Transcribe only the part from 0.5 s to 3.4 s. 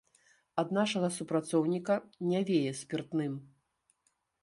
Ад нашага супрацоўніка не вее спіртным.